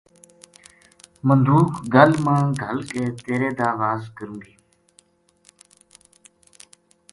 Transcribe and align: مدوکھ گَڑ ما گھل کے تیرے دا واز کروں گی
مدوکھ 1.27 1.75
گَڑ 1.93 2.09
ما 2.25 2.37
گھل 2.63 2.77
کے 2.91 3.03
تیرے 3.25 3.49
دا 3.57 3.69
واز 3.79 4.01
کروں 4.17 4.39
گی 4.43 4.53